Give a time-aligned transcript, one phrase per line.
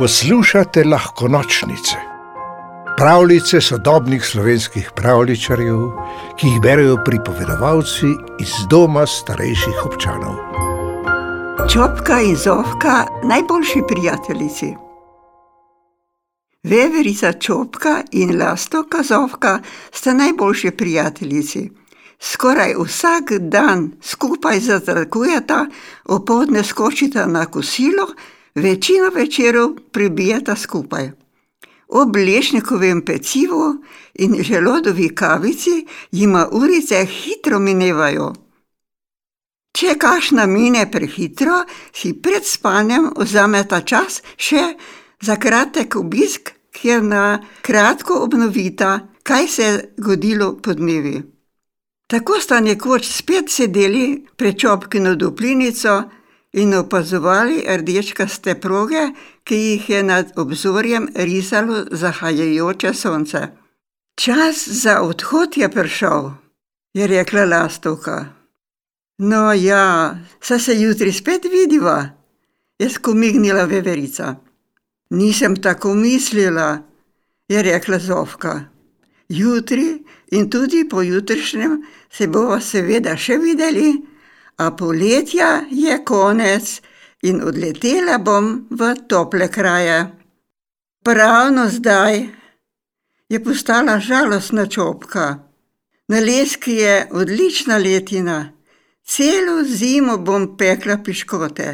[0.00, 1.96] Poslušate lahko nočnice,
[2.96, 5.80] pravljice sodobnih slovenskih pravličarjev,
[6.38, 8.06] ki jih berijo pripovedovalci
[8.40, 10.38] iz doma starejših občanov.
[11.72, 14.70] Čopka in zovka, najboljši prijateljici.
[16.62, 19.60] Veverica Čopka in Lastovka Zovka
[19.92, 21.70] sta najboljši prijateljici.
[22.20, 25.66] Skoraj vsak dan skupaj zazrakujeta,
[26.04, 28.06] opoldne skočita na kosilo,
[28.54, 31.10] večino večerov prebijeta skupaj.
[31.88, 33.82] Ob lešnikovem pecivu
[34.14, 38.32] in želodovi kavici jima urice hitro minevajo.
[39.72, 44.74] Če kakšna mine prehitro, si pred spanjem vzameta čas še
[45.22, 51.20] za kratek obisk, kjer na kratko obnovita, kaj se je zgodilo podnevi.
[52.10, 56.02] Tako sta nekoč spet sedeli pred Čopkino toplinico
[56.52, 59.10] in opazovali rdečkaste proge,
[59.44, 63.48] ki jih je nad obzorjem risalo zahajajoče sonce.
[64.14, 66.30] Čas za odhod je prišel,
[66.94, 68.26] je rekla Lastovka.
[69.18, 72.10] No ja, saj se jutri spet vidiva,
[72.78, 74.36] je skomignila veverica.
[75.10, 76.82] Nisem tako mislila,
[77.48, 78.60] je rekla Zofka.
[79.28, 83.92] Jutri in tudi pojutrišnjem se bova seveda še videli,
[84.60, 86.80] a poletja je konec
[87.22, 89.98] in odletela bom v tople kraje.
[91.04, 92.28] Pravno zdaj
[93.28, 95.38] je postala žalostna Čopka.
[96.08, 98.52] Na Leski je odlična letina,
[99.04, 101.68] celo zimo bom pekla piškote.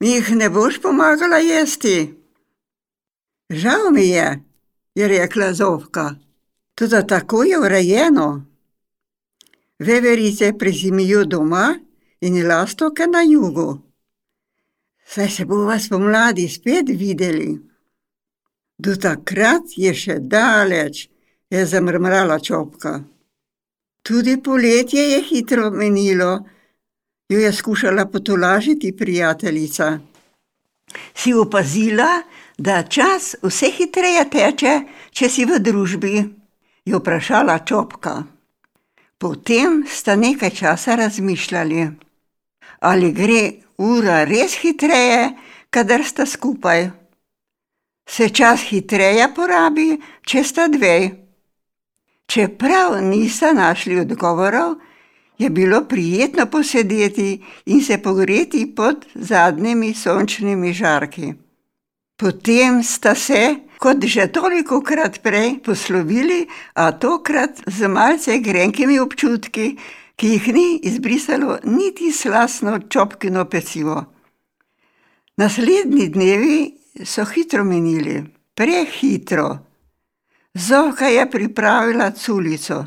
[0.00, 1.96] Mi jih ne boš pomagala jesti?
[3.50, 4.42] Žal mi je,
[4.94, 6.14] je rekla Zofka,
[6.74, 8.44] toda tako je urejeno.
[9.78, 11.83] Veverice prezimijo doma
[12.26, 13.68] in lastovke na jugu.
[15.06, 17.50] Saj se bova spomladi spet videli.
[18.78, 21.08] Do takrat je še daleč,
[21.50, 22.94] je zamrmrala Čopka.
[24.02, 26.32] Tudi poletje je hitro minilo,
[27.28, 29.98] jo je skušala potolažiti prijateljica.
[31.14, 32.22] Si opazila,
[32.58, 34.74] da čas vse hitreje teče,
[35.10, 36.14] če si v družbi?
[36.84, 38.22] Je vprašala Čopka.
[39.18, 41.86] Potem sta nekaj časa razmišljali.
[42.84, 43.42] Ali gre
[43.80, 45.32] ura res hitreje,
[45.72, 46.90] kadar sta skupaj?
[48.04, 49.94] Se čas hitreje porabi,
[50.28, 50.96] če sta dve?
[52.28, 54.76] Čeprav nista našli odgovorov,
[55.38, 57.30] je bilo prijetno posedeti
[57.66, 61.32] in se pogreti pod zadnjimi sončnimi žarki.
[62.20, 69.76] Potem sta se, kot že tolikokrat prej, poslovili, a tokrat z malce grenkimi občutki,
[70.16, 74.04] ki jih ni izbrisalo niti slastno Čopkino pecivo.
[75.36, 76.58] Naslednji dnevi
[77.04, 79.58] so hitro minili, prehitro.
[80.54, 82.84] Zofka je pripravila culico.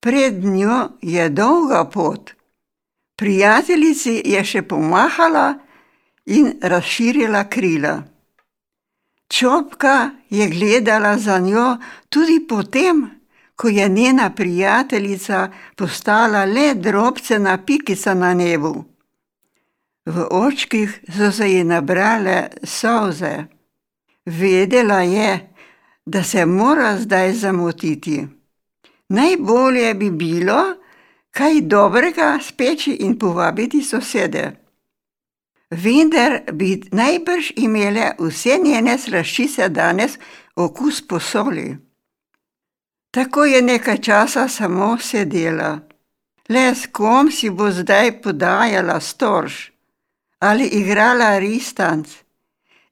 [0.00, 2.30] Pred njo je dolga pot.
[3.16, 5.58] Prijateljici je še pomahala
[6.26, 8.02] in razširila krila.
[9.28, 11.76] Čopka je gledala za njo
[12.08, 13.10] tudi potem,
[13.60, 18.84] ko je njena prijateljica postala le drobcena pikica na nebu.
[20.06, 23.44] V očkih so se ji nabrale solze.
[24.24, 25.54] Vedela je,
[26.06, 28.26] da se mora zdaj zamotiti.
[29.08, 30.62] Najbolje bi bilo
[31.30, 34.50] kaj dobrega speči in povabiti sosede.
[35.70, 40.18] Vendar bi najbrž imele vse njene slaščice danes
[40.56, 41.89] okus po soli.
[43.10, 45.80] Tako je nekaj časa samo sedela.
[46.48, 49.70] Le s kom si bo zdaj podajala storž
[50.40, 52.08] ali igrala ristanc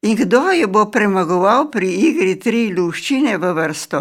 [0.03, 4.01] in kdo jo bo premagoval pri igri tri luščine v vrsto.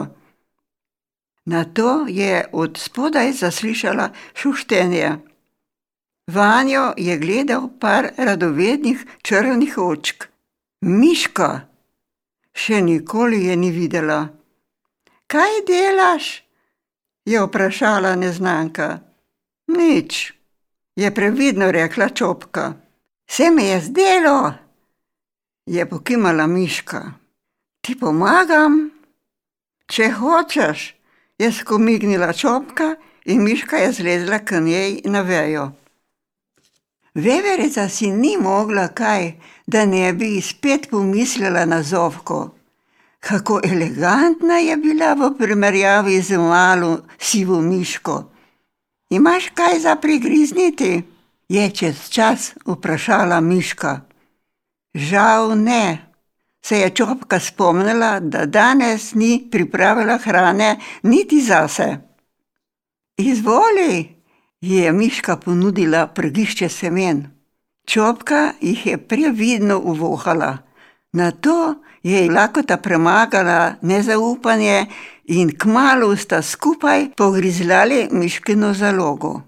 [1.45, 5.11] Nato je od spodaj zaslišala šuštenje.
[6.27, 10.27] Vanjo je gledal par radovednih črnih očk.
[10.81, 11.61] Miška!
[12.53, 14.36] Še nikoli je ni videla.
[15.27, 16.47] Kaj delaš?
[17.27, 18.99] je vprašala neznanka.
[19.67, 20.33] Nič,
[20.95, 22.73] je previdno rekla Čopka.
[23.29, 24.53] Se mi je zdelo,
[25.65, 27.01] je pokimala Miška.
[27.81, 28.91] Ti pomagam?
[29.91, 30.95] Če hočeš,
[31.39, 32.95] je skomignila Čopka
[33.25, 35.71] in Miška je zlezla k njej na vejo.
[37.13, 39.33] Veverica si ni mogla kaj,
[39.67, 42.56] da ne bi spet pomislila na Zofko.
[43.19, 48.31] Kako elegantna je bila v primerjavi z malo sivo Miško.
[49.09, 51.03] Imaš kaj za prigrizniti?
[51.49, 54.01] je čez čas vprašala Miška.
[54.93, 56.11] Žal ne,
[56.61, 61.97] se je čopka spomnila, da danes ni pripravila hrane niti zase.
[63.17, 64.15] Izvoli,
[64.61, 67.31] je Miška ponudila prgišče semen.
[67.85, 70.57] Čopka jih je previdno uvohala,
[71.13, 74.85] na to je lakota premagala nezaupanje
[75.25, 79.41] in kmalo sta skupaj pogrizljali miškino zalogo.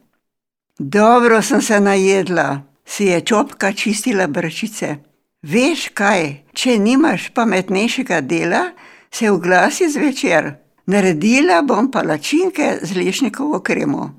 [0.80, 4.96] Dobro sem se najedla, si je čopka čistila brčice.
[5.42, 8.64] Veš kaj, če nimaš pametnejšega dela,
[9.12, 10.54] se oglasi zvečer.
[10.86, 14.10] Naredila bom palačinke z lešnikovo kremo.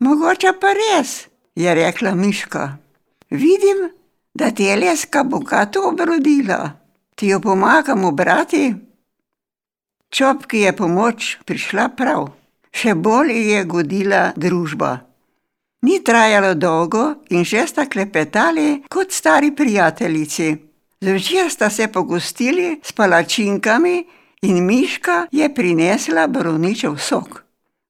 [0.00, 2.76] Mogoče pa res, je rekla Miška.
[3.30, 3.90] Vidim,
[4.34, 6.85] da ti je leska bogato obrodila.
[7.16, 8.74] Ti jo pomagamo, brati?
[10.10, 12.26] Čopki je pomoč prišla prav,
[12.68, 14.90] še bolj je godila družba.
[15.88, 20.56] Ni trajalo dolgo in že sta klepetali kot stari prijateljici.
[21.00, 23.96] Zvečer sta se pogostili s palačinkami
[24.42, 27.44] in Miška je prinesla borovničev sok.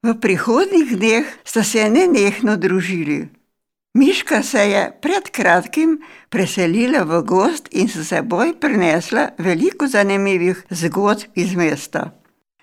[0.07, 3.27] V prihodnjih dneh sta se nenehno družili.
[3.97, 11.23] Miška se je pred kratkim preselila v gost in s seboj prinesla veliko zanimivih zgodb
[11.35, 12.11] iz mesta.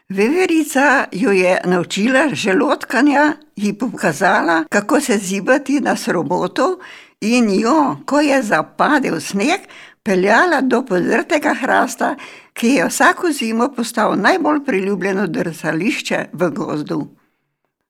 [0.10, 6.80] Veverica jo je naučila želotkanja, ji pokazala, kako se zibati na sroboto,
[7.22, 9.62] in jo, ko je zapadel sneg,
[10.04, 12.16] peljala do podrtega hrasta,
[12.54, 17.08] ki je vsako zimo postal najbolj priljubljeno drsališče v gozdu.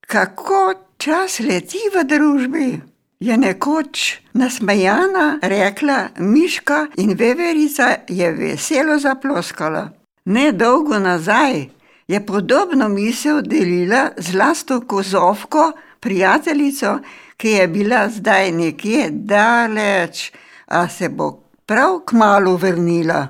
[0.08, 2.93] Kako čas leti v družbi?
[3.24, 9.90] Je nekoč nasmejana rekla Miška in veverica je veselo zaploskala.
[10.26, 11.70] Nedolgo nazaj
[12.08, 17.00] je podobno misel delila z Lasto Kozovko, prijateljico,
[17.38, 20.32] ki je bila zdaj nekje daleč,
[20.68, 21.32] a se bo
[21.66, 23.28] prav kmalo vrnila.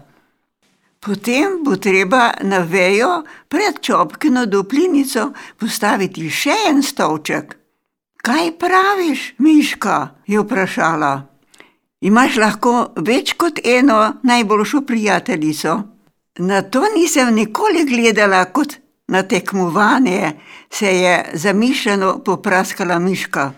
[0.99, 7.62] Potem bo treba na vejo pred čopkino duplinico postaviti še en stolček.
[8.25, 10.07] Kaj praviš, Miška?
[10.27, 11.27] je vprašala.
[12.01, 15.73] Imaš lahko več kot eno najboljšo prijateljico?
[16.39, 18.77] Na to nisem nikoli gledala kot
[19.07, 20.31] na tekmovanje,
[20.69, 23.51] se je zamišljeno popraskala Miška.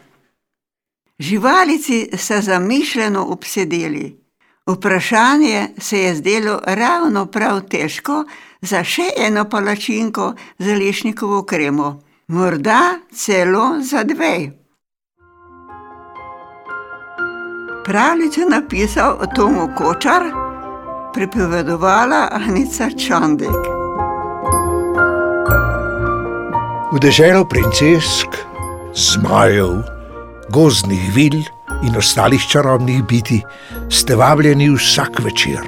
[1.20, 4.16] Živalici so zamišljeno obsedeli.
[4.68, 8.24] Vprašanje se je zdelo ravno prav težko
[8.62, 12.82] za še eno palačinko z lešnikovo kremo, morda
[13.14, 14.52] celo za dve.
[17.86, 20.24] Pravljico je napisal Tomo Kočar,
[21.14, 23.62] pripovedovala Anica Čandek.
[26.94, 28.28] V deželo princesk,
[28.96, 29.84] zmajev,
[30.50, 31.44] gozdnih vil
[31.84, 33.42] in ostalih čarobnih biti
[33.90, 35.62] ste vabljeni vsak večer.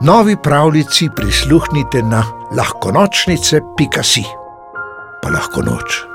[0.00, 2.24] Novi pravljici prisluhnite na
[2.56, 4.24] lahkonočnice.si,
[5.24, 6.13] pa lahko noč.